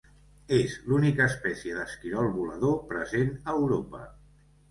[0.59, 4.01] És l'única espècie d'esquirol volador present a Europa.